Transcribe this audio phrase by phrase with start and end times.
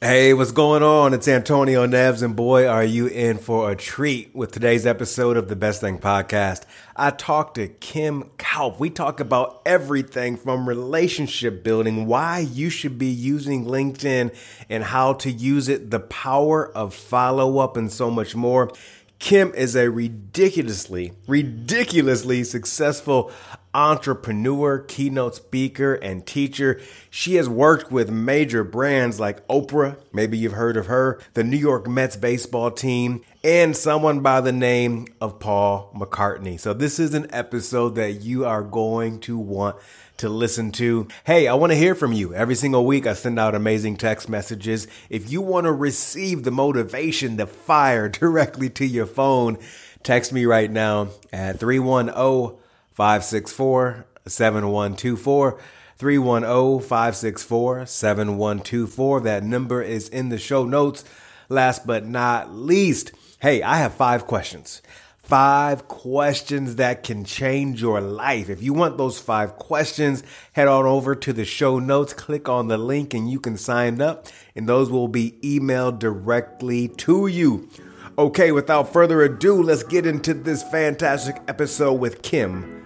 [0.00, 1.12] Hey, what's going on?
[1.12, 5.48] It's Antonio Neves, and boy, are you in for a treat with today's episode of
[5.48, 6.62] the Best Thing Podcast.
[6.94, 8.78] I talked to Kim Kaupe.
[8.78, 14.32] We talk about everything from relationship building, why you should be using LinkedIn,
[14.70, 18.70] and how to use it, the power of follow up, and so much more.
[19.18, 23.32] Kim is a ridiculously, ridiculously successful
[23.74, 26.80] entrepreneur, keynote speaker, and teacher.
[27.10, 31.56] She has worked with major brands like Oprah, maybe you've heard of her, the New
[31.56, 36.58] York Mets baseball team, and someone by the name of Paul McCartney.
[36.58, 39.76] So, this is an episode that you are going to want
[40.18, 41.08] to listen to.
[41.24, 42.34] Hey, I want to hear from you.
[42.34, 44.86] Every single week, I send out amazing text messages.
[45.08, 49.58] If you want to receive the motivation, the fire directly to your phone,
[50.02, 52.58] text me right now at 310
[52.98, 55.60] 564 7124.
[55.98, 59.20] 310 564 7124.
[59.20, 61.04] That number is in the show notes.
[61.48, 64.82] Last but not least, hey, I have five questions
[65.22, 68.48] five questions that can change your life.
[68.48, 70.22] If you want those five questions,
[70.54, 74.00] head on over to the show notes, click on the link, and you can sign
[74.00, 77.68] up, and those will be emailed directly to you.
[78.16, 82.77] Okay, without further ado, let's get into this fantastic episode with Kim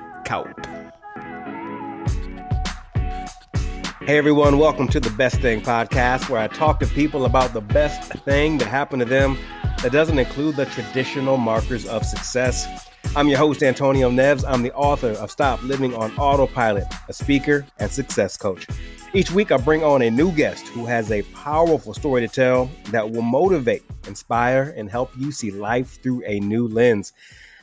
[4.06, 7.61] Hey everyone, welcome to the Best Thing podcast, where I talk to people about the
[7.61, 9.37] best thing that happened to them
[9.83, 12.89] that doesn't include the traditional markers of success.
[13.14, 14.45] I'm your host, Antonio Neves.
[14.47, 18.67] I'm the author of Stop Living on Autopilot, a speaker and success coach.
[19.12, 22.70] Each week, I bring on a new guest who has a powerful story to tell
[22.86, 27.12] that will motivate, inspire, and help you see life through a new lens.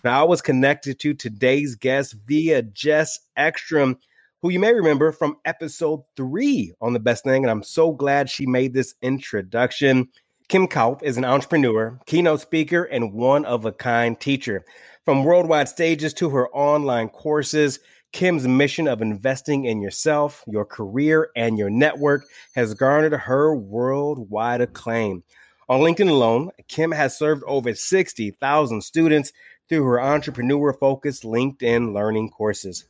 [0.03, 3.97] Now, I was connected to today's guest via Jess Ekstrom,
[4.41, 8.29] who you may remember from episode three on The Best Thing, and I'm so glad
[8.29, 10.07] she made this introduction.
[10.47, 14.63] Kim Kaupe is an entrepreneur, keynote speaker, and one of a kind teacher.
[15.03, 17.79] From worldwide stages to her online courses,
[18.13, 22.23] Kim's mission of investing in yourself, your career, and your network
[22.55, 25.23] has garnered her worldwide acclaim.
[25.67, 29.33] On LinkedIn alone, Kim has served over 60,000 students
[29.69, 32.85] through her entrepreneur focused LinkedIn learning courses.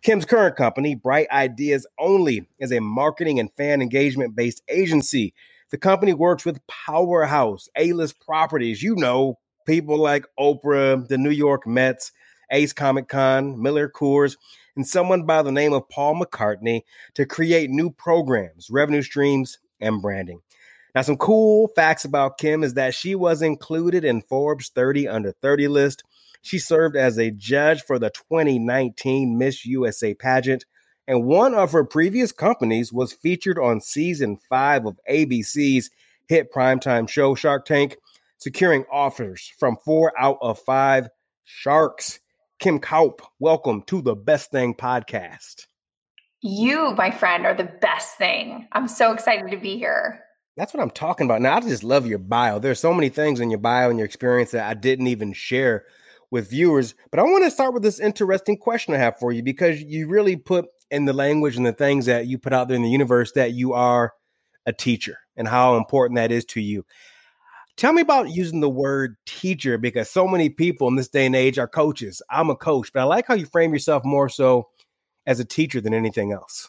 [0.00, 5.34] Kim's current company, Bright Ideas Only, is a marketing and fan engagement based agency
[5.70, 8.82] the company works with powerhouse A-list properties.
[8.82, 12.12] You know, people like Oprah, the New York Mets,
[12.50, 14.36] Ace Comic Con, Miller Coors,
[14.76, 16.82] and someone by the name of Paul McCartney
[17.14, 20.40] to create new programs, revenue streams, and branding.
[20.94, 25.30] Now, some cool facts about Kim is that she was included in Forbes 30 under
[25.30, 26.02] 30 list.
[26.42, 30.64] She served as a judge for the 2019 Miss USA pageant
[31.10, 35.90] and one of her previous companies was featured on season five of ABC's
[36.28, 37.96] hit primetime show Shark Tank,
[38.38, 41.08] securing offers from four out of five
[41.42, 42.20] sharks.
[42.60, 45.66] Kim Kaupe, welcome to the Best Thing podcast.
[46.42, 48.68] You, my friend, are the best thing.
[48.70, 50.20] I'm so excited to be here.
[50.56, 51.42] That's what I'm talking about.
[51.42, 52.60] Now, I just love your bio.
[52.60, 55.86] There's so many things in your bio and your experience that I didn't even share
[56.30, 56.94] with viewers.
[57.10, 60.08] But I want to start with this interesting question I have for you because you
[60.08, 62.90] really put in the language and the things that you put out there in the
[62.90, 64.12] universe that you are
[64.66, 66.84] a teacher and how important that is to you.
[67.76, 71.34] Tell me about using the word teacher because so many people in this day and
[71.34, 72.20] age are coaches.
[72.28, 74.68] I'm a coach, but I like how you frame yourself more so
[75.26, 76.68] as a teacher than anything else.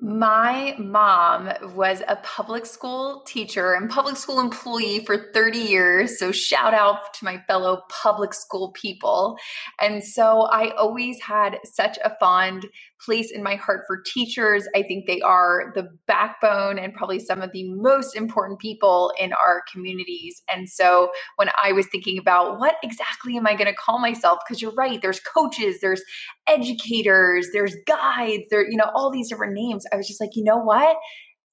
[0.00, 6.18] My mom was a public school teacher and public school employee for 30 years.
[6.18, 9.38] So, shout out to my fellow public school people.
[9.80, 12.66] And so, I always had such a fond
[13.04, 14.66] place in my heart for teachers.
[14.74, 19.32] I think they are the backbone and probably some of the most important people in
[19.32, 20.42] our communities.
[20.52, 24.38] And so when I was thinking about what exactly am I going to call myself,
[24.46, 26.02] because you're right, there's coaches, there's
[26.46, 29.84] educators, there's guides, there, you know, all these different names.
[29.92, 30.96] I was just like, you know what?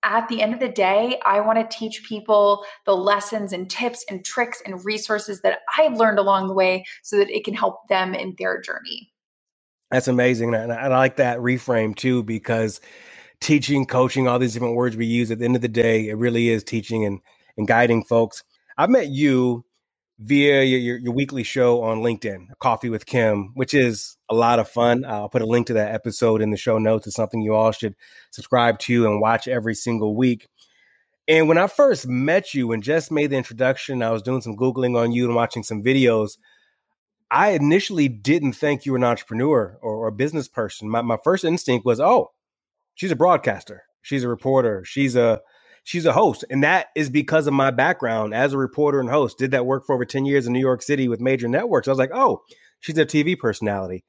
[0.04, 4.04] at the end of the day, I want to teach people the lessons and tips
[4.10, 7.88] and tricks and resources that I've learned along the way so that it can help
[7.88, 9.11] them in their journey.
[9.92, 10.54] That's amazing.
[10.54, 12.80] And I like that reframe too, because
[13.42, 16.16] teaching, coaching, all these different words we use at the end of the day, it
[16.16, 17.20] really is teaching and,
[17.58, 18.44] and guiding folks.
[18.78, 19.66] I met you
[20.20, 24.60] via your, your, your, weekly show on LinkedIn, Coffee with Kim, which is a lot
[24.60, 25.04] of fun.
[25.04, 27.08] I'll put a link to that episode in the show notes.
[27.08, 27.96] It's something you all should
[28.30, 30.48] subscribe to and watch every single week.
[31.28, 34.56] And when I first met you and just made the introduction, I was doing some
[34.56, 36.38] Googling on you and watching some videos.
[37.32, 40.90] I initially didn't think you were an entrepreneur or, or a business person.
[40.90, 42.32] My, my first instinct was, oh,
[42.94, 45.42] she's a broadcaster, she's a reporter, she's a
[45.84, 46.44] she's a host.
[46.50, 49.38] And that is because of my background as a reporter and host.
[49.38, 51.88] Did that work for over 10 years in New York City with major networks.
[51.88, 52.42] I was like, oh,
[52.82, 54.04] she's a TV personality.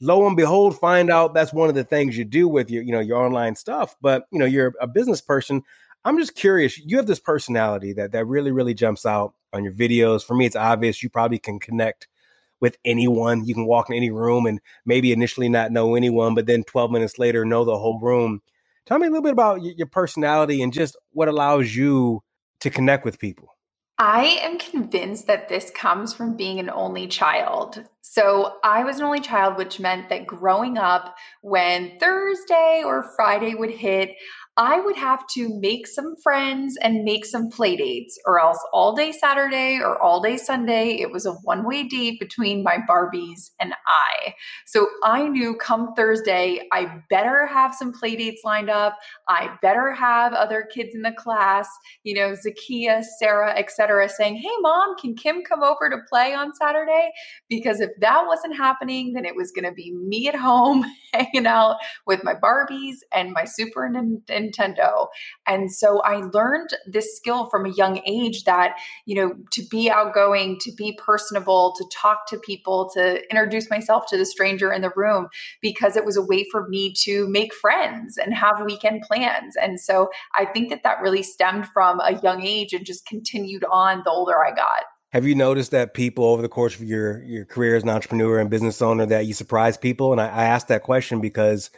[0.00, 2.90] Lo and behold, find out that's one of the things you do with your, you
[2.90, 3.94] know, your online stuff.
[4.02, 5.62] But you know, you're a business person.
[6.04, 6.76] I'm just curious.
[6.76, 10.24] You have this personality that that really, really jumps out on your videos.
[10.24, 12.08] For me, it's obvious you probably can connect
[12.64, 13.44] with anyone.
[13.44, 16.90] You can walk in any room and maybe initially not know anyone, but then 12
[16.90, 18.40] minutes later know the whole room.
[18.86, 22.22] Tell me a little bit about your personality and just what allows you
[22.60, 23.50] to connect with people.
[23.98, 27.84] I am convinced that this comes from being an only child.
[28.00, 33.54] So, I was an only child, which meant that growing up, when Thursday or Friday
[33.54, 34.16] would hit,
[34.56, 38.94] I would have to make some friends and make some play dates, or else all
[38.94, 43.50] day Saturday or all day Sunday, it was a one way date between my Barbies
[43.58, 44.34] and I.
[44.64, 48.96] So I knew come Thursday, I better have some play dates lined up.
[49.28, 51.68] I better have other kids in the class,
[52.04, 56.54] you know, Zakia, Sarah, etc., saying, Hey, mom, can Kim come over to play on
[56.54, 57.10] Saturday?
[57.48, 61.46] Because if that wasn't happening, then it was going to be me at home hanging
[61.46, 65.06] out with my Barbies and my Super Nintendo Nintendo.
[65.46, 68.76] And so I learned this skill from a young age that,
[69.06, 74.04] you know, to be outgoing, to be personable, to talk to people, to introduce myself
[74.08, 75.28] to the stranger in the room,
[75.60, 79.54] because it was a way for me to make friends and have weekend plans.
[79.60, 83.64] And so I think that that really stemmed from a young age and just continued
[83.70, 84.84] on the older I got.
[85.12, 88.40] Have you noticed that people over the course of your your career as an entrepreneur
[88.40, 90.10] and business owner that you surprise people?
[90.10, 91.70] And I, I asked that question because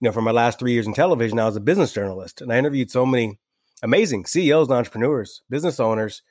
[0.00, 2.52] you know, for my last three years in television, I was a business journalist and
[2.52, 3.38] I interviewed so many
[3.82, 6.22] amazing CEOs and entrepreneurs, business owners.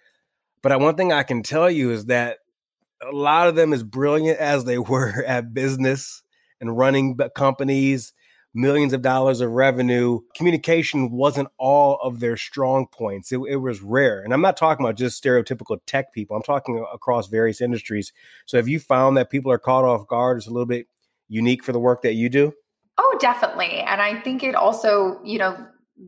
[0.61, 2.39] But uh, one thing I can tell you is that
[3.01, 6.23] a lot of them, as brilliant as they were at business
[6.61, 8.13] and running companies,
[8.53, 13.31] millions of dollars of revenue, communication wasn't all of their strong points.
[13.31, 14.21] It, it was rare.
[14.21, 18.13] And I'm not talking about just stereotypical tech people, I'm talking across various industries.
[18.45, 20.37] So have you found that people are caught off guard?
[20.37, 20.87] It's a little bit
[21.27, 22.53] unique for the work that you do?
[22.97, 23.79] Oh, definitely.
[23.79, 25.55] And I think it also, you know,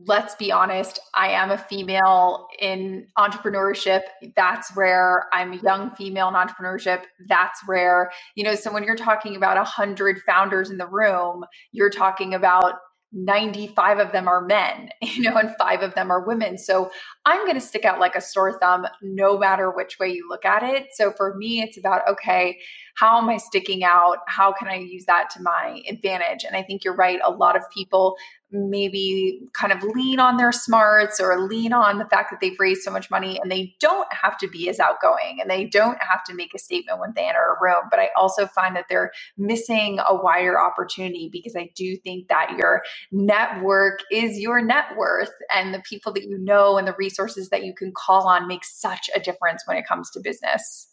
[0.06, 4.02] let's be honest, I am a female in entrepreneurship.
[4.36, 5.26] That's rare.
[5.32, 7.02] I'm a young female in entrepreneurship.
[7.28, 8.10] That's rare.
[8.36, 12.34] You know, so when you're talking about a hundred founders in the room, you're talking
[12.34, 12.74] about
[13.12, 16.56] 95 of them are men, you know, and five of them are women.
[16.58, 16.90] So
[17.26, 20.44] I'm going to stick out like a sore thumb no matter which way you look
[20.44, 20.88] at it.
[20.92, 22.58] So for me, it's about, okay,
[23.00, 24.18] how am I sticking out?
[24.26, 26.44] How can I use that to my advantage?
[26.44, 27.18] And I think you're right.
[27.24, 28.16] A lot of people
[28.52, 32.82] maybe kind of lean on their smarts or lean on the fact that they've raised
[32.82, 36.22] so much money and they don't have to be as outgoing and they don't have
[36.24, 37.84] to make a statement when they enter a room.
[37.90, 42.56] But I also find that they're missing a wider opportunity because I do think that
[42.58, 47.48] your network is your net worth and the people that you know and the resources
[47.48, 50.89] that you can call on make such a difference when it comes to business.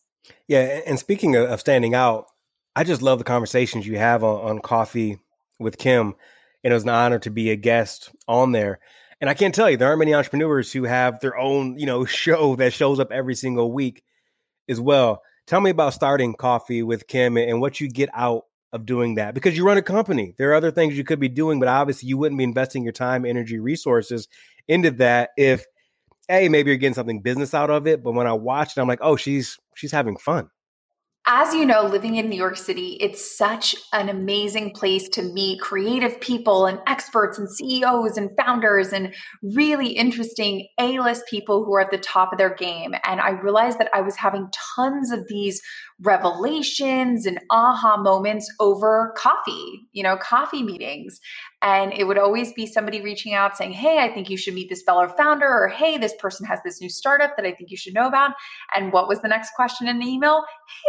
[0.48, 2.28] Yeah, and speaking of standing out,
[2.76, 5.20] I just love the conversations you have on, on coffee
[5.60, 6.16] with Kim,
[6.64, 8.80] and it was an honor to be a guest on there.
[9.20, 12.06] And I can't tell you, there aren't many entrepreneurs who have their own, you know,
[12.06, 14.04] show that shows up every single week
[14.70, 15.22] as well.
[15.48, 18.44] Tell me about starting coffee with Kim and what you get out
[18.74, 20.36] of doing that because you run a company.
[20.38, 22.92] There are other things you could be doing, but obviously you wouldn't be investing your
[22.92, 24.28] time, energy, resources
[24.68, 25.66] into that if
[26.30, 28.88] a maybe you're getting something business out of it, but when I watch it, I'm
[28.88, 30.50] like, oh, she's she's having fun.
[31.30, 35.60] As you know, living in New York City, it's such an amazing place to meet
[35.60, 41.74] creative people and experts and CEOs and founders and really interesting A list people who
[41.74, 42.96] are at the top of their game.
[43.04, 45.62] And I realized that I was having tons of these
[46.02, 51.20] revelations and aha moments over coffee, you know, coffee meetings.
[51.62, 54.70] And it would always be somebody reaching out saying, Hey, I think you should meet
[54.70, 57.78] this fellow founder, or Hey, this person has this new startup that I think you
[57.78, 58.32] should know about.
[58.76, 60.44] And what was the next question in the email?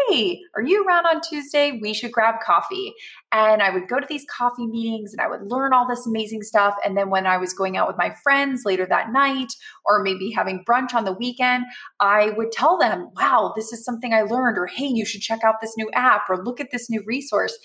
[0.08, 1.78] Hey, are you around on Tuesday?
[1.80, 2.92] We should grab coffee.
[3.32, 6.42] And I would go to these coffee meetings and I would learn all this amazing
[6.42, 6.74] stuff.
[6.84, 9.52] And then when I was going out with my friends later that night,
[9.84, 11.64] or maybe having brunch on the weekend,
[12.00, 15.44] I would tell them, wow, this is something I learned, or hey, you should check
[15.44, 17.56] out this new app, or look at this new resource.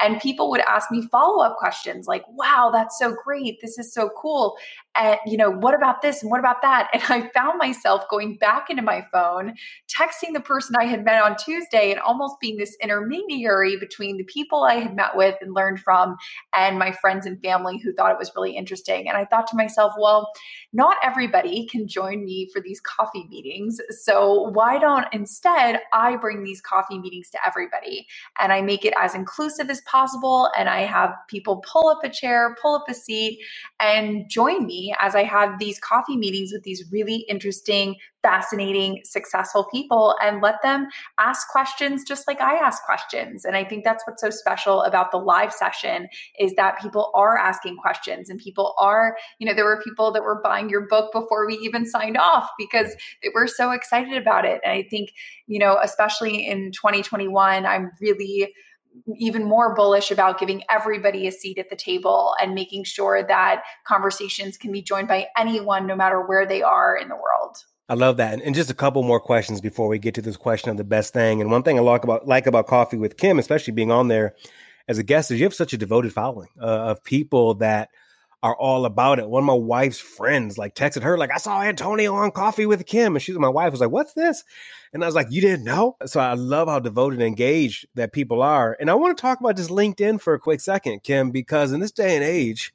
[0.00, 3.60] And people would ask me follow up questions like, wow, that's so great.
[3.60, 4.56] This is so cool
[4.94, 6.88] and you know what about this and what about that?
[6.92, 9.54] And i found myself going back into my phone
[9.88, 14.24] texting the person i had met on tuesday and almost being this intermediary between the
[14.24, 16.16] people i had met with and learned from
[16.54, 19.08] and my friends and family who thought it was really interesting.
[19.08, 20.30] And i thought to myself well
[20.72, 23.78] not everybody can join me for these coffee meetings.
[23.90, 28.06] So why don't instead i bring these coffee meetings to everybody
[28.40, 32.08] and i make it as inclusive as possible and i have people pull up a
[32.08, 33.40] chair pull up a seat
[33.80, 39.66] and join me as I have these coffee meetings with these really interesting, fascinating, successful
[39.70, 40.86] people and let them
[41.18, 43.44] ask questions just like I ask questions.
[43.44, 46.08] And I think that's what's so special about the live session
[46.38, 50.22] is that people are asking questions and people are, you know, there were people that
[50.22, 54.44] were buying your book before we even signed off because they were so excited about
[54.44, 54.60] it.
[54.64, 55.12] And I think,
[55.46, 58.52] you know, especially in 2021, I'm really
[59.16, 63.62] even more bullish about giving everybody a seat at the table and making sure that
[63.86, 67.56] conversations can be joined by anyone, no matter where they are in the world.
[67.88, 68.40] I love that.
[68.40, 71.12] And just a couple more questions before we get to this question of the best
[71.12, 71.40] thing.
[71.40, 74.34] And one thing I like about like about coffee with Kim, especially being on there
[74.88, 77.90] as a guest, is you have such a devoted following uh, of people that
[78.42, 79.28] are all about it.
[79.28, 82.84] One of my wife's friends like texted her, like, I saw Antonio on coffee with
[82.86, 83.14] Kim.
[83.14, 84.42] And she's my wife was like, What's this?
[84.92, 85.96] And I was like, You didn't know?
[86.06, 88.76] So I love how devoted and engaged that people are.
[88.80, 91.80] And I want to talk about just LinkedIn for a quick second, Kim, because in
[91.80, 92.74] this day and age,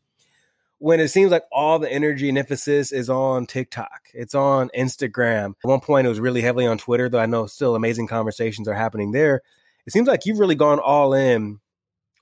[0.79, 5.53] when it seems like all the energy and emphasis is on TikTok, it's on Instagram.
[5.63, 8.67] At one point, it was really heavily on Twitter, though I know still amazing conversations
[8.67, 9.41] are happening there.
[9.85, 11.59] It seems like you've really gone all in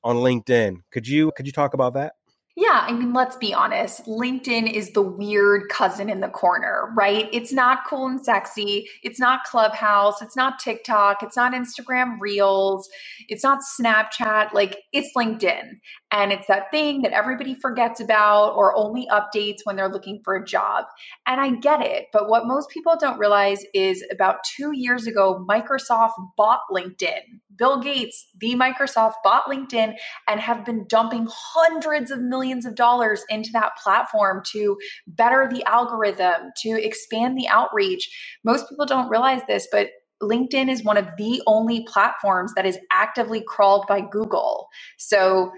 [0.04, 0.84] on LinkedIn.
[0.92, 2.14] Could you could you talk about that?
[2.56, 4.06] Yeah, I mean, let's be honest.
[4.06, 7.30] LinkedIn is the weird cousin in the corner, right?
[7.34, 8.90] It's not cool and sexy.
[9.04, 10.22] It's not Clubhouse.
[10.22, 11.24] It's not TikTok.
[11.24, 12.90] It's not Instagram Reels.
[13.30, 14.54] It's not Snapchat.
[14.54, 15.80] Like, it's LinkedIn.
[16.12, 20.36] And it's that thing that everybody forgets about or only updates when they're looking for
[20.36, 20.86] a job.
[21.28, 22.08] And I get it.
[22.14, 27.22] But what most people don't realize is about two years ago, Microsoft bought LinkedIn.
[27.58, 29.96] Bill Gates, the Microsoft, bought LinkedIn
[30.28, 35.64] and have been dumping hundreds of millions of dollars into that platform to better the
[35.66, 38.10] algorithm, to expand the outreach.
[38.44, 39.90] Most people don't realize this, but
[40.22, 44.68] LinkedIn is one of the only platforms that is actively crawled by Google.
[44.98, 45.52] So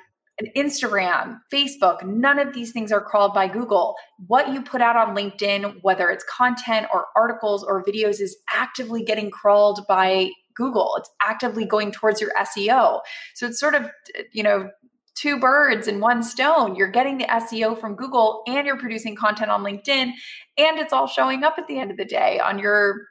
[0.56, 3.96] Instagram, Facebook, none of these things are crawled by Google.
[4.27, 9.04] What you put out on LinkedIn, whether it's content or articles or videos, is actively
[9.04, 10.96] getting crawled by Google.
[10.98, 13.00] It's actively going towards your SEO.
[13.36, 13.90] So it's sort of,
[14.34, 14.70] you know,
[15.16, 16.76] two birds in one stone.
[16.76, 20.12] You're getting the SEO from Google and you're producing content on LinkedIn,
[20.58, 23.08] and it's all showing up at the end of the day on your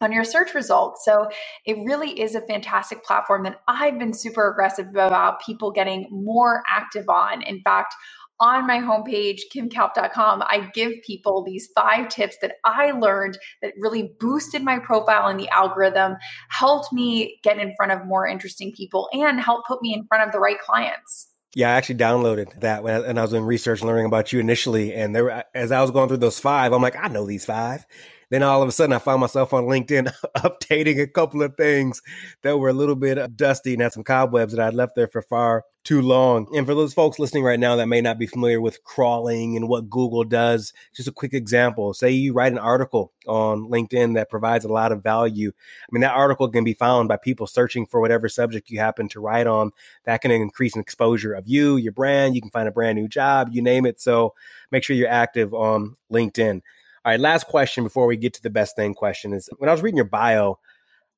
[0.00, 1.04] on your search results.
[1.04, 1.28] So
[1.66, 6.62] it really is a fantastic platform that I've been super aggressive about people getting more
[6.68, 7.42] active on.
[7.42, 7.94] In fact,
[8.40, 14.14] on my homepage, kimkaupe.com, I give people these five tips that I learned that really
[14.18, 16.16] boosted my profile in the algorithm,
[16.48, 20.26] helped me get in front of more interesting people, and helped put me in front
[20.26, 21.28] of the right clients.
[21.54, 24.32] Yeah, I actually downloaded that when I, and I was doing research and learning about
[24.32, 24.94] you initially.
[24.94, 27.84] And there, as I was going through those five, I'm like, I know these five.
[28.30, 32.00] Then all of a sudden, I found myself on LinkedIn updating a couple of things
[32.42, 35.08] that were a little bit uh, dusty and had some cobwebs that I'd left there
[35.08, 36.46] for far too long.
[36.54, 39.68] And for those folks listening right now that may not be familiar with crawling and
[39.68, 41.94] what Google does, just a quick example.
[41.94, 45.50] Say you write an article on LinkedIn that provides a lot of value.
[45.50, 49.08] I mean, that article can be found by people searching for whatever subject you happen
[49.08, 49.70] to write on.
[50.04, 52.34] That can increase an exposure of you, your brand.
[52.34, 54.00] You can find a brand new job, you name it.
[54.00, 54.34] So
[54.70, 56.60] make sure you're active on LinkedIn.
[57.02, 59.72] All right, last question before we get to the best thing question is when I
[59.72, 60.58] was reading your bio,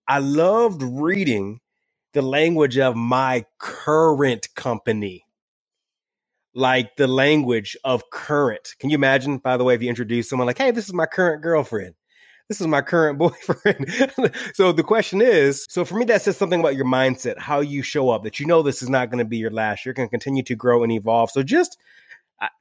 [0.06, 1.58] I loved reading
[2.12, 5.24] the language of my current company.
[6.54, 8.76] Like the language of current.
[8.78, 11.06] Can you imagine, by the way, if you introduce someone like, hey, this is my
[11.06, 11.94] current girlfriend?
[12.48, 13.90] This is my current boyfriend.
[14.54, 17.82] so the question is so for me, that says something about your mindset, how you
[17.82, 19.84] show up, that you know this is not going to be your last.
[19.84, 21.30] You're going to continue to grow and evolve.
[21.30, 21.78] So just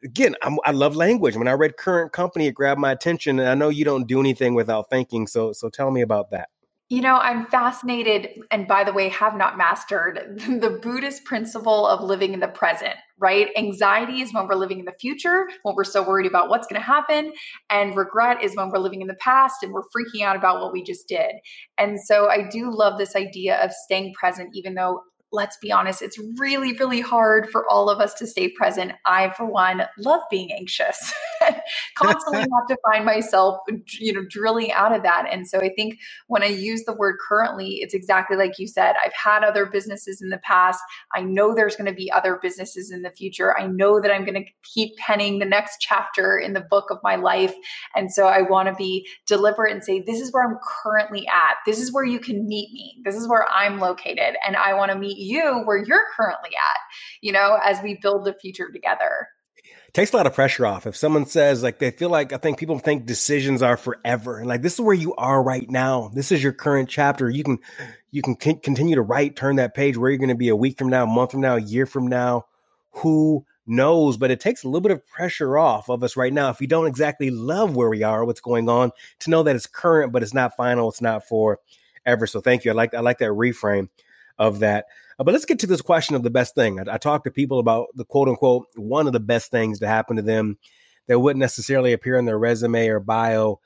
[0.03, 1.35] again, I'm, i love language.
[1.35, 4.19] When I read current company, it grabbed my attention, and I know you don't do
[4.19, 5.27] anything without thinking.
[5.27, 6.49] So, so tell me about that.
[6.91, 12.03] You know, I'm fascinated, and by the way, have not mastered the Buddhist principle of
[12.03, 13.47] living in the present, right?
[13.55, 16.81] Anxiety is when we're living in the future, when we're so worried about what's going
[16.81, 17.31] to happen.
[17.69, 20.73] And regret is when we're living in the past and we're freaking out about what
[20.73, 21.31] we just did.
[21.77, 26.01] And so I do love this idea of staying present, even though let's be honest,
[26.01, 28.93] it's really, really hard for all of us to stay present.
[29.05, 31.13] I, for one, love being anxious.
[31.95, 33.59] Constantly have to find myself,
[33.99, 35.25] you know, drilling out of that.
[35.31, 38.95] And so I think when I use the word currently, it's exactly like you said.
[39.03, 40.79] I've had other businesses in the past.
[41.13, 43.57] I know there's going to be other businesses in the future.
[43.57, 46.99] I know that I'm going to keep penning the next chapter in the book of
[47.03, 47.53] my life.
[47.95, 51.55] And so I want to be deliberate and say, this is where I'm currently at.
[51.65, 52.95] This is where you can meet me.
[53.03, 54.35] This is where I'm located.
[54.45, 56.79] And I want to meet you where you're currently at,
[57.21, 59.27] you know, as we build the future together.
[59.93, 60.87] Takes a lot of pressure off.
[60.87, 64.47] If someone says like they feel like I think people think decisions are forever and
[64.47, 66.09] like this is where you are right now.
[66.13, 67.29] This is your current chapter.
[67.29, 67.59] You can
[68.09, 70.55] you can c- continue to write, turn that page where you're going to be a
[70.55, 72.45] week from now, a month from now, a year from now.
[72.91, 76.49] Who knows, but it takes a little bit of pressure off of us right now
[76.49, 79.67] if we don't exactly love where we are, what's going on, to know that it's
[79.67, 81.59] current, but it's not final, it's not for
[82.05, 82.27] ever.
[82.27, 82.71] So thank you.
[82.71, 83.89] I like I like that reframe
[84.37, 84.85] of that.
[85.19, 86.79] Uh, but let's get to this question of the best thing.
[86.79, 89.87] I, I talk to people about the quote unquote one of the best things to
[89.87, 90.57] happen to them
[91.07, 93.59] that wouldn't necessarily appear in their resume or bio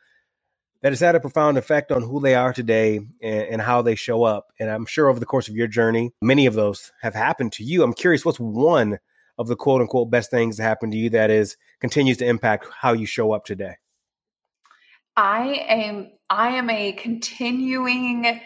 [0.81, 3.95] that has had a profound effect on who they are today and, and, how they
[3.95, 4.51] show up.
[4.59, 7.63] And I'm sure over the course of your journey, many of those have happened to
[7.63, 7.81] you.
[7.81, 8.99] I'm curious, what's one
[9.37, 12.67] of the quote unquote best things that happened to you that is continues to impact
[12.81, 13.77] how you show up today?
[15.17, 18.41] I am I am a continuing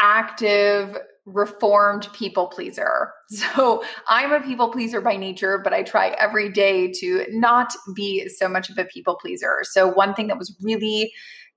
[0.00, 3.12] active reformed people pleaser.
[3.30, 8.28] So I'm a people pleaser by nature, but I try every day to not be
[8.28, 9.60] so much of a people pleaser.
[9.62, 11.10] So one thing that was really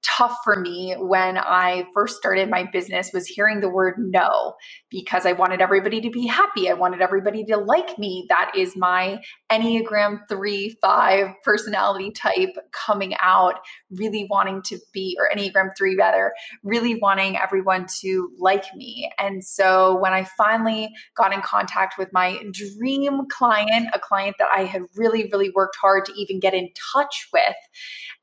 [0.04, 4.56] tough for me when I first started my business was hearing the word no
[4.90, 6.70] because I wanted everybody to be happy.
[6.70, 8.26] I wanted everybody to like me.
[8.30, 13.56] That is my Enneagram 3 5 personality type coming out,
[13.92, 19.12] really wanting to be, or Enneagram 3 rather, really wanting everyone to like me.
[19.20, 24.50] And so when I finally got in contact with my dream client, a client that
[24.54, 27.56] I had really, really worked hard to even get in touch with,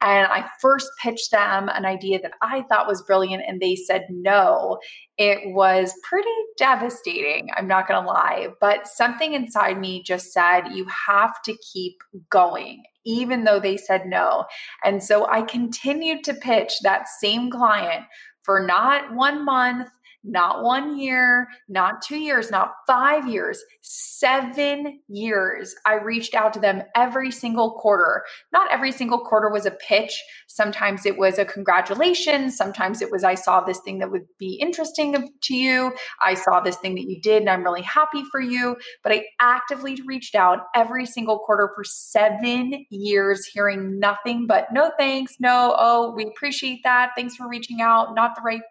[0.01, 4.07] and I first pitched them an idea that I thought was brilliant and they said
[4.11, 4.79] no,
[5.19, 6.29] it was pretty
[6.59, 7.49] devastating.
[7.57, 8.49] I'm not going to lie.
[8.61, 11.95] But something inside me just said, you have to keep
[12.31, 14.45] going, even though they said no.
[14.85, 18.05] And so I continued to pitch that same client
[18.43, 19.89] for not one month,
[20.25, 25.75] not one year, not two years, not five years, seven years.
[25.85, 28.25] I reached out to them every single quarter.
[28.53, 30.23] Not every single quarter was a pitch.
[30.49, 32.57] Sometimes it was a congratulations.
[32.57, 35.93] Sometimes it was, I saw this thing that would be interesting to you.
[36.23, 38.77] I saw this thing that you did and I'm really happy for you.
[39.03, 44.91] But I actively reached out every single quarter for seven years, hearing nothing but no
[44.99, 47.11] thanks, no, oh, we appreciate that.
[47.17, 48.15] Thanks for reaching out.
[48.15, 48.63] Not the right,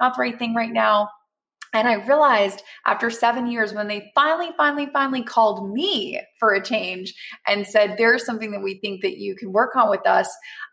[0.00, 1.01] not the right thing right now
[1.72, 6.62] and I realized after seven years, when they finally, finally, finally called me for a
[6.62, 7.14] change
[7.46, 10.28] and said, There's something that we think that you can work on with us,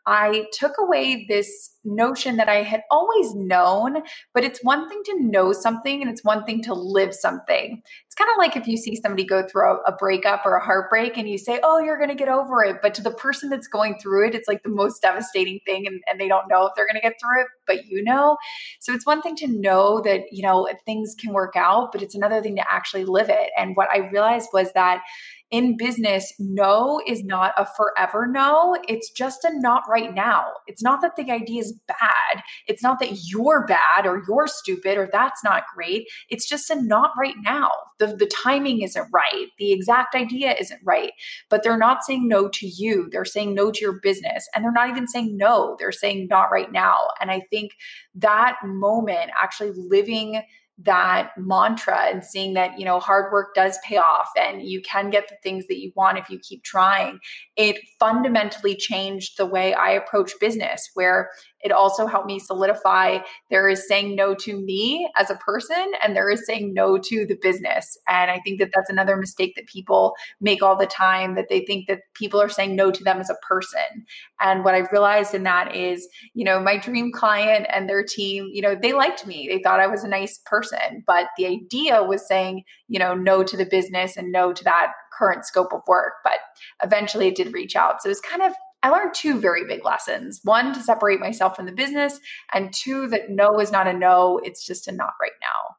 [0.09, 4.01] I took away this notion that I had always known,
[4.33, 7.79] but it's one thing to know something and it's one thing to live something.
[8.07, 10.63] It's kind of like if you see somebody go through a, a breakup or a
[10.63, 12.77] heartbreak and you say, Oh, you're going to get over it.
[12.81, 16.01] But to the person that's going through it, it's like the most devastating thing and,
[16.09, 18.37] and they don't know if they're going to get through it, but you know.
[18.79, 22.15] So it's one thing to know that, you know, things can work out, but it's
[22.15, 23.51] another thing to actually live it.
[23.55, 25.03] And what I realized was that
[25.51, 28.77] in business, no is not a forever no.
[28.87, 30.45] It's just a not right now.
[30.67, 32.43] It's not that the idea is bad.
[32.67, 36.07] It's not that you're bad or you're stupid or that's not great.
[36.29, 37.69] It's just a not right now.
[37.97, 39.47] The, the timing isn't right.
[39.57, 41.13] The exact idea isn't right.
[41.49, 43.09] But they're not saying no to you.
[43.11, 44.47] They're saying no to your business.
[44.53, 45.75] And they're not even saying no.
[45.79, 47.07] They're saying not right now.
[47.19, 47.71] And I think
[48.13, 50.43] that moment, actually living
[50.83, 55.09] that mantra and seeing that you know hard work does pay off and you can
[55.09, 57.19] get the things that you want if you keep trying.
[57.55, 61.29] It fundamentally changed the way i approach business where
[61.61, 63.19] it also helped me solidify
[63.49, 67.25] there is saying no to me as a person and there is saying no to
[67.25, 67.97] the business.
[68.07, 71.61] And i think that that's another mistake that people make all the time that they
[71.65, 74.05] think that people are saying no to them as a person.
[74.39, 78.49] And what i've realized in that is you know my dream client and their team
[78.51, 79.47] you know they liked me.
[79.49, 81.03] They thought i was a nice person.
[81.05, 84.91] But the idea was saying you know no to the business and no to that
[85.17, 86.13] current scope of work.
[86.23, 86.39] But
[86.83, 88.01] eventually it did reach out.
[88.01, 90.39] So it's kind of I learned two very big lessons.
[90.43, 92.19] One, to separate myself from the business,
[92.53, 95.75] and two, that no is not a no, it's just a not right now.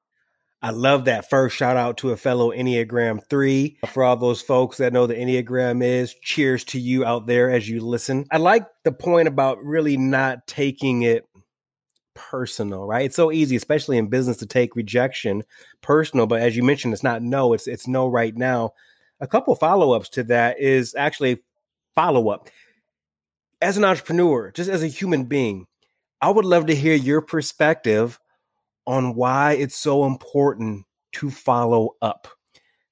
[0.62, 1.30] I love that.
[1.30, 3.78] First, shout out to a fellow Enneagram 3.
[3.86, 7.66] For all those folks that know the Enneagram is, cheers to you out there as
[7.66, 8.26] you listen.
[8.30, 11.26] I like the point about really not taking it
[12.14, 13.06] personal, right?
[13.06, 15.44] It's so easy, especially in business, to take rejection
[15.80, 16.26] personal.
[16.26, 18.74] But as you mentioned, it's not no, it's it's no right now.
[19.20, 21.38] A couple follow-ups to that is actually
[21.94, 22.50] follow-up
[23.60, 25.66] as an entrepreneur, just as a human being,
[26.20, 28.18] I would love to hear your perspective
[28.86, 32.28] on why it's so important to follow up.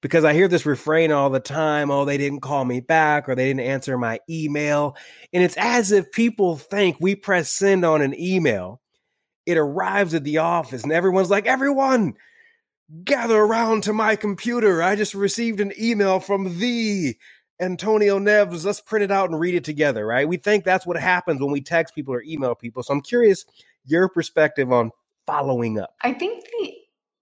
[0.01, 3.35] Because I hear this refrain all the time oh, they didn't call me back or
[3.35, 4.95] they didn't answer my email.
[5.33, 8.81] And it's as if people think we press send on an email,
[9.45, 12.13] it arrives at the office, and everyone's like, everyone,
[13.03, 14.81] gather around to my computer.
[14.81, 17.15] I just received an email from the
[17.59, 20.27] Antonio Neves, let's print it out and read it together, right?
[20.27, 22.83] We think that's what happens when we text people or email people.
[22.83, 23.45] So I'm curious
[23.85, 24.91] your perspective on
[25.25, 25.95] following up.
[26.01, 26.73] I think the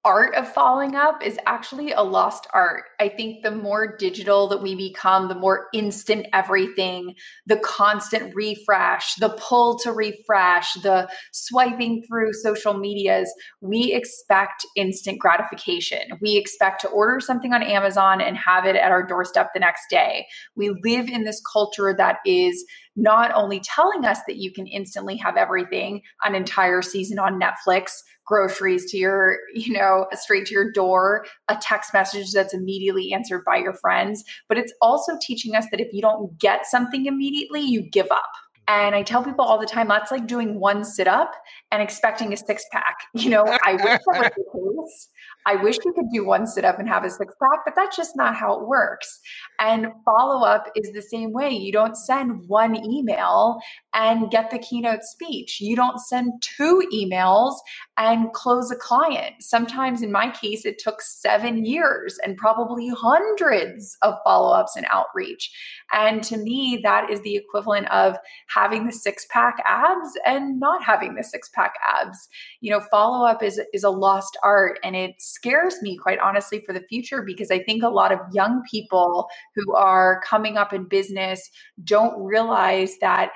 [0.08, 2.86] art of following up is actually a lost art.
[2.98, 7.16] I think the more digital that we become, the more instant everything,
[7.46, 15.20] the constant refresh, the pull to refresh, the swiping through social medias, we expect instant
[15.20, 16.00] gratification.
[16.22, 19.90] We expect to order something on Amazon and have it at our doorstep the next
[19.90, 20.26] day.
[20.56, 22.64] We live in this culture that is
[22.96, 27.92] not only telling us that you can instantly have everything, an entire season on Netflix,
[28.28, 33.44] groceries to your, you know, straight to your door, a text message that's immediately answered
[33.46, 34.24] by your friends.
[34.48, 38.32] But it's also teaching us that if you don't get something immediately, you give up.
[38.70, 41.32] And I tell people all the time, that's like doing one sit up
[41.72, 42.98] and expecting a six pack.
[43.14, 45.10] You know, I wish that was the case.
[45.46, 47.96] I wish we could do one sit up and have a six pack, but that's
[47.96, 49.20] just not how it works.
[49.60, 51.52] And follow up is the same way.
[51.52, 53.60] You don't send one email
[53.98, 55.60] and get the keynote speech.
[55.60, 57.56] You don't send two emails
[57.98, 59.34] and close a client.
[59.40, 64.86] Sometimes, in my case, it took seven years and probably hundreds of follow ups and
[64.92, 65.50] outreach.
[65.92, 70.84] And to me, that is the equivalent of having the six pack abs and not
[70.84, 72.30] having the six pack abs.
[72.62, 76.62] You know, follow up is, is a lost art and it scares me, quite honestly,
[76.64, 80.72] for the future because I think a lot of young people who are coming up
[80.72, 81.50] in business
[81.84, 83.32] don't realize that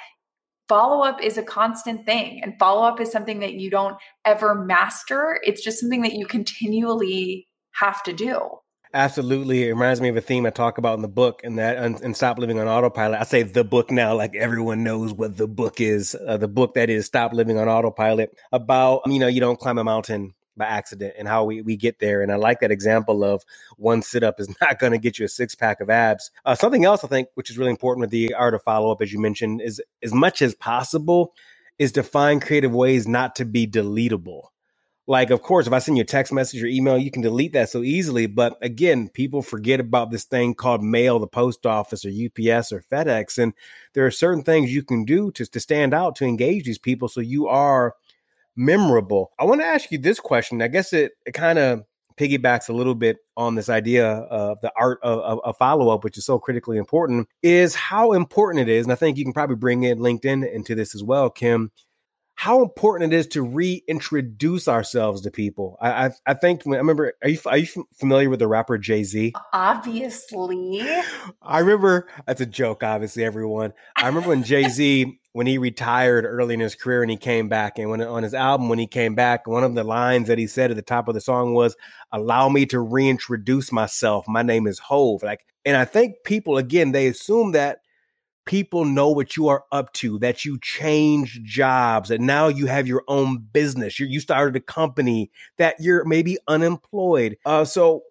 [0.72, 4.56] follow up is a constant thing and follow up is something that you don't ever
[4.56, 8.40] master it's just something that you continually have to do
[8.94, 9.64] Absolutely.
[9.64, 12.14] It reminds me of a theme I talk about in the book and that and,
[12.14, 13.22] Stop Living on Autopilot.
[13.22, 16.14] I say the book now, like everyone knows what the book is.
[16.28, 19.78] Uh, the book that is Stop Living on Autopilot about, you know, you don't climb
[19.78, 22.22] a mountain by accident and how we, we get there.
[22.22, 23.44] And I like that example of
[23.78, 26.32] one sit up is not going to get you a six pack of abs.
[26.46, 29.02] Uh, something else I think, which is really important with the art of follow up,
[29.02, 31.34] as you mentioned, is as much as possible
[31.80, 34.44] is to find creative ways not to be deletable
[35.08, 37.54] like of course if i send you a text message or email you can delete
[37.54, 42.06] that so easily but again people forget about this thing called mail the post office
[42.06, 43.54] or ups or fedex and
[43.94, 47.08] there are certain things you can do to, to stand out to engage these people
[47.08, 47.96] so you are
[48.56, 51.84] memorable i want to ask you this question i guess it, it kind of
[52.18, 56.18] piggybacks a little bit on this idea of the art of, of, of follow-up which
[56.18, 59.56] is so critically important is how important it is and i think you can probably
[59.56, 61.72] bring in linkedin into this as well kim
[62.42, 65.78] how important it is to reintroduce ourselves to people.
[65.80, 67.14] I I, I think I remember.
[67.22, 69.34] Are you are you familiar with the rapper Jay Z?
[69.54, 70.82] Obviously.
[71.44, 72.08] I remember.
[72.26, 72.82] That's a joke.
[72.82, 73.74] Obviously, everyone.
[73.96, 77.48] I remember when Jay Z when he retired early in his career and he came
[77.48, 80.38] back and when on his album when he came back one of the lines that
[80.38, 81.76] he said at the top of the song was
[82.12, 86.92] allow me to reintroduce myself my name is Hov like and i think people again
[86.92, 87.82] they assume that
[88.46, 92.88] people know what you are up to, that you changed jobs, that now you have
[92.88, 97.38] your own business, you you started a company, that you're maybe unemployed.
[97.46, 98.04] Uh, so,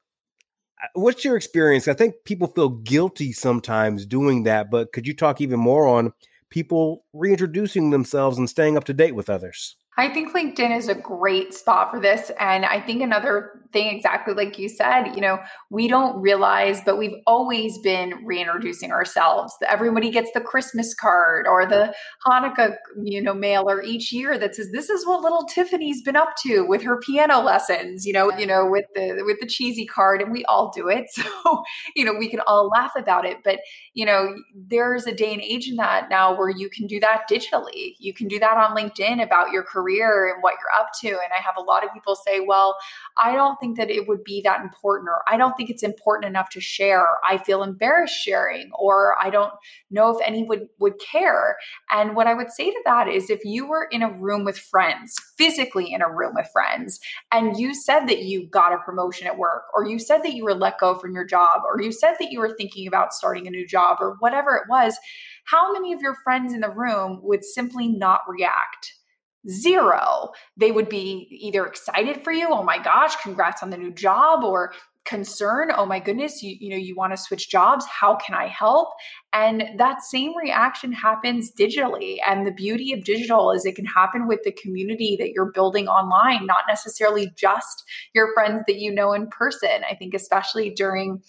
[0.82, 1.88] uh, what's your experience?
[1.88, 6.12] I think people feel guilty sometimes doing that, but could you talk even more on
[6.50, 9.76] people reintroducing themselves and staying up to date with others?
[10.00, 12.30] I think LinkedIn is a great spot for this.
[12.40, 16.96] And I think another thing, exactly like you said, you know, we don't realize, but
[16.96, 19.54] we've always been reintroducing ourselves.
[19.68, 21.94] Everybody gets the Christmas card or the
[22.26, 26.34] Hanukkah, you know, mailer each year that says, this is what little Tiffany's been up
[26.46, 30.22] to with her piano lessons, you know, you know, with the with the cheesy card.
[30.22, 31.06] And we all do it.
[31.20, 31.62] So,
[31.94, 33.38] you know, we can all laugh about it.
[33.44, 33.60] But,
[33.92, 37.22] you know, there's a day and age in that now where you can do that
[37.30, 37.94] digitally.
[37.98, 41.08] You can do that on LinkedIn about your career career and what you're up to.
[41.08, 42.76] And I have a lot of people say, well,
[43.18, 46.28] I don't think that it would be that important, or I don't think it's important
[46.28, 47.06] enough to share.
[47.28, 49.52] I feel embarrassed sharing, or I don't
[49.90, 51.56] know if anyone would care.
[51.90, 54.58] And what I would say to that is if you were in a room with
[54.58, 57.00] friends, physically in a room with friends,
[57.32, 60.44] and you said that you got a promotion at work, or you said that you
[60.44, 63.46] were let go from your job, or you said that you were thinking about starting
[63.46, 64.98] a new job, or whatever it was,
[65.44, 68.94] how many of your friends in the room would simply not react?
[69.48, 70.30] Zero.
[70.56, 74.44] They would be either excited for you, oh my gosh, congrats on the new job,
[74.44, 74.72] or
[75.06, 78.46] concern oh my goodness you, you know you want to switch jobs how can i
[78.46, 78.90] help
[79.32, 84.28] and that same reaction happens digitally and the beauty of digital is it can happen
[84.28, 87.82] with the community that you're building online not necessarily just
[88.14, 91.22] your friends that you know in person i think especially during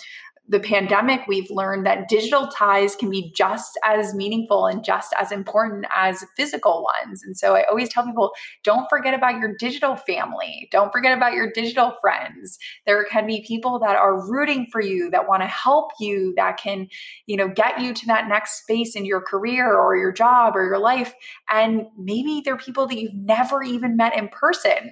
[0.51, 5.31] the pandemic, we've learned that digital ties can be just as meaningful and just as
[5.31, 7.23] important as physical ones.
[7.23, 11.33] And so I always tell people don't forget about your digital family, don't forget about
[11.33, 12.59] your digital friends.
[12.85, 16.57] There can be people that are rooting for you, that want to help you, that
[16.57, 16.89] can,
[17.27, 20.65] you know, get you to that next space in your career or your job or
[20.65, 21.13] your life.
[21.49, 24.91] And maybe they're people that you've never even met in person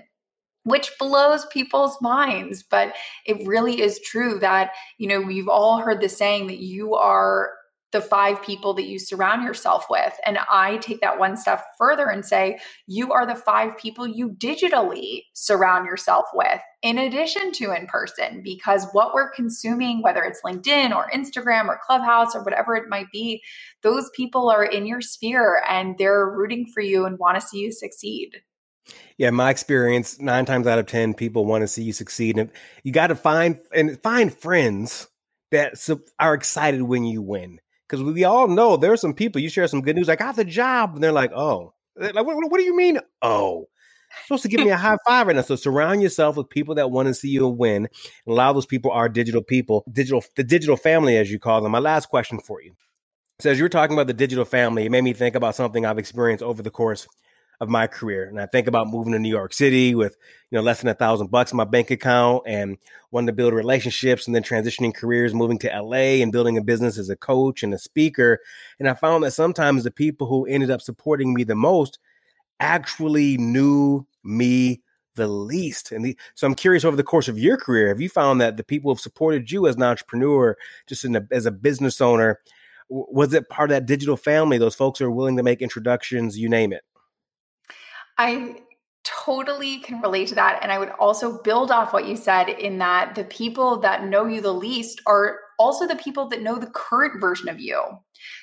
[0.63, 2.95] which blows people's minds but
[3.25, 7.51] it really is true that you know we've all heard the saying that you are
[7.91, 10.13] the five people that you surround yourself with.
[10.25, 14.29] And I take that one step further and say, you are the five people you
[14.31, 20.41] digitally surround yourself with, in addition to in person, because what we're consuming, whether it's
[20.45, 23.41] LinkedIn or Instagram or Clubhouse or whatever it might be,
[23.83, 27.59] those people are in your sphere and they're rooting for you and want to see
[27.59, 28.41] you succeed.
[29.17, 32.51] Yeah, my experience, nine times out of ten, people want to see you succeed, and
[32.83, 35.07] you got to find and find friends
[35.51, 35.73] that
[36.19, 39.67] are excited when you win because we all know there are some people you share
[39.67, 40.09] some good news.
[40.09, 42.99] I got the job, and they're like, "Oh, like what, what do you mean?
[43.21, 43.67] Oh."
[44.25, 45.41] supposed to give me a high five right now.
[45.41, 47.85] So surround yourself with people that want to see you win.
[47.85, 47.89] And
[48.27, 51.61] a lot of those people are digital people, digital the digital family, as you call
[51.61, 51.71] them.
[51.71, 52.73] My last question for you.
[53.39, 55.85] So as you were talking about the digital family, it made me think about something
[55.85, 57.07] I've experienced over the course
[57.59, 58.25] of my career.
[58.25, 60.15] And I think about moving to New York City with,
[60.49, 62.77] you know, less than a thousand bucks in my bank account and
[63.11, 66.97] wanting to build relationships and then transitioning careers, moving to LA and building a business
[66.97, 68.39] as a coach and a speaker.
[68.79, 71.99] And I found that sometimes the people who ended up supporting me the most
[72.59, 74.81] actually knew me
[75.15, 75.91] the least.
[75.91, 78.55] And the, so I'm curious over the course of your career, have you found that
[78.55, 80.55] the people who've supported you as an entrepreneur,
[80.87, 82.39] just a, as a business owner,
[82.89, 84.57] was it part of that digital family?
[84.57, 86.83] Those folks who are willing to make introductions, you name it.
[88.19, 88.57] I
[89.05, 90.59] totally can relate to that.
[90.61, 94.25] And I would also build off what you said in that the people that know
[94.25, 97.81] you the least are also the people that know the current version of you.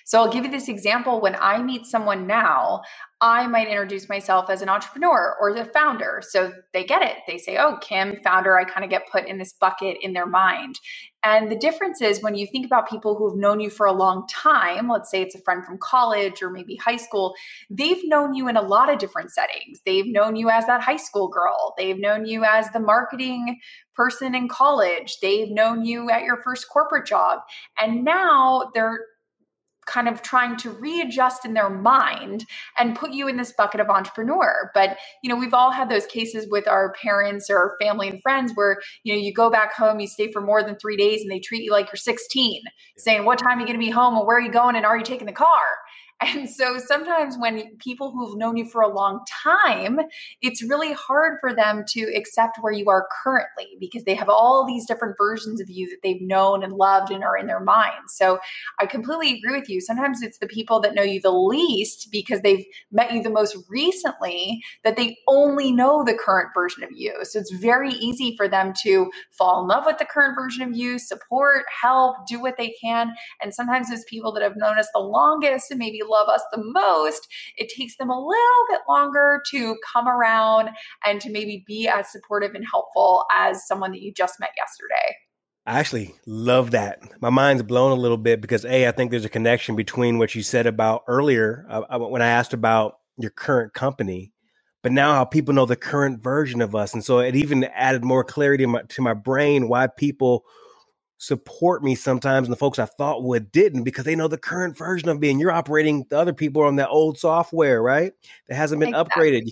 [0.05, 1.21] So I'll give you this example.
[1.21, 2.83] When I meet someone now,
[3.21, 6.23] I might introduce myself as an entrepreneur or the founder.
[6.27, 7.17] So they get it.
[7.27, 10.27] They say, Oh, Kim, founder, I kind of get put in this bucket in their
[10.27, 10.79] mind.
[11.25, 13.93] And the difference is when you think about people who have known you for a
[13.93, 17.35] long time, let's say it's a friend from college or maybe high school,
[17.71, 19.81] they've known you in a lot of different settings.
[19.85, 23.59] They've known you as that high school girl, they've known you as the marketing
[23.95, 27.41] person in college, they've known you at your first corporate job.
[27.79, 29.01] And now they're
[29.87, 32.45] kind of trying to readjust in their mind
[32.79, 34.71] and put you in this bucket of entrepreneur.
[34.75, 38.53] But you know we've all had those cases with our parents or family and friends
[38.55, 41.31] where you know you go back home you stay for more than three days and
[41.31, 42.63] they treat you like you're 16
[42.99, 44.17] saying what time are you going to be home?
[44.17, 44.77] And where are you going?
[44.77, 45.63] And are you taking the car
[46.23, 50.01] and so sometimes when people who've known you for a long time,
[50.41, 54.65] it's really hard for them to accept where you are currently because they have all
[54.67, 58.15] these different versions of you that they've known and loved and are in their minds.
[58.15, 58.39] So
[58.81, 59.83] I completely agree with you.
[59.83, 63.57] Sometimes it's the people that know you the least because they've met you the most
[63.69, 67.13] recently that they only know the current version of you.
[67.25, 70.75] So it's very easy for them to fall in love with the current version of
[70.75, 73.13] you, support, help, do what they can.
[73.43, 76.63] And sometimes it's people that have known us the longest and maybe love us the
[76.63, 80.71] most, it takes them a little bit longer to come around
[81.05, 85.17] and to maybe be as supportive and helpful as someone that you just met yesterday.
[85.67, 87.01] I actually love that.
[87.21, 90.35] My mind's blown a little bit because a I think there's a connection between what
[90.35, 94.33] you said about earlier uh, when I asked about your current company,
[94.85, 98.05] but now how people know the current version of us, and so it even added
[98.05, 100.45] more clarity my, to my brain why people
[101.19, 104.77] support me sometimes and the folks I thought would didn't because they know the current
[104.77, 108.13] version of me and you're operating the other people on that old software, right?
[108.49, 109.23] That hasn't been exactly.
[109.23, 109.49] upgraded.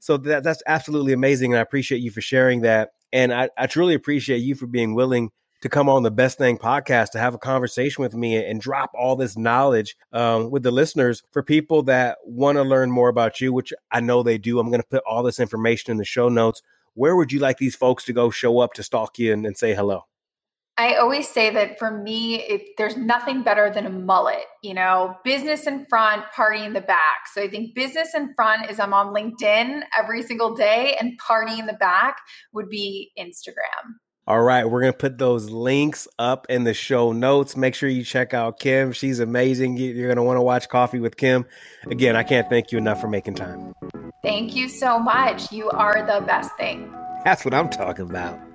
[0.00, 1.52] So that that's absolutely amazing.
[1.52, 2.90] And I appreciate you for sharing that.
[3.12, 6.56] And I, I truly appreciate you for being willing to come on the Best Thing
[6.56, 10.70] podcast to have a conversation with me and drop all this knowledge um, with the
[10.70, 14.60] listeners for people that want to learn more about you, which I know they do.
[14.60, 16.62] I'm going to put all this information in the show notes.
[16.94, 19.56] Where would you like these folks to go show up to stalk you and, and
[19.56, 20.07] say hello?
[20.78, 25.16] I always say that for me, it, there's nothing better than a mullet, you know,
[25.24, 27.26] business in front, party in the back.
[27.34, 31.58] So I think business in front is I'm on LinkedIn every single day, and party
[31.58, 32.18] in the back
[32.52, 33.96] would be Instagram.
[34.28, 37.56] All right, we're going to put those links up in the show notes.
[37.56, 38.92] Make sure you check out Kim.
[38.92, 39.78] She's amazing.
[39.78, 41.44] You're going to want to watch Coffee with Kim.
[41.90, 43.72] Again, I can't thank you enough for making time.
[44.22, 45.50] Thank you so much.
[45.50, 46.94] You are the best thing.
[47.24, 48.47] That's what I'm talking about.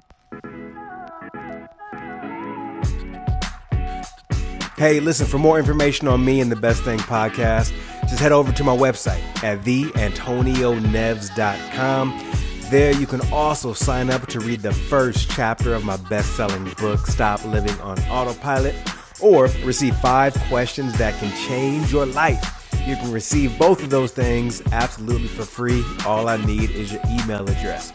[4.84, 8.52] Hey, listen, for more information on me and the Best Thing podcast, just head over
[8.52, 12.32] to my website at theantonioneves.com.
[12.70, 16.66] There, you can also sign up to read the first chapter of my best selling
[16.74, 18.76] book, Stop Living on Autopilot,
[19.22, 22.70] or receive five questions that can change your life.
[22.86, 25.82] You can receive both of those things absolutely for free.
[26.06, 27.94] All I need is your email address.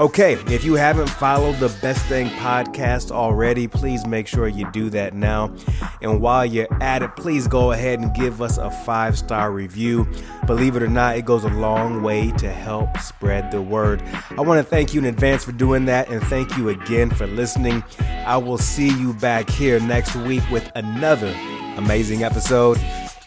[0.00, 4.90] Okay, if you haven't followed the Best Thing podcast already, please make sure you do
[4.90, 5.54] that now.
[6.02, 10.08] And while you're at it, please go ahead and give us a five star review.
[10.48, 14.02] Believe it or not, it goes a long way to help spread the word.
[14.36, 17.28] I want to thank you in advance for doing that, and thank you again for
[17.28, 17.84] listening.
[18.26, 21.32] I will see you back here next week with another
[21.76, 22.80] amazing episode.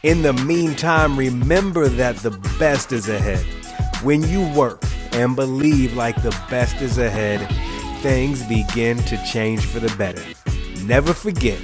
[0.04, 3.46] In the meantime, remember that the best is ahead.
[4.04, 4.84] When you work,
[5.14, 7.42] and believe like the best is ahead,
[8.04, 10.22] things begin to change for the better.
[10.86, 11.60] Never forget,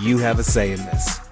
[0.00, 1.29] you have a say in this.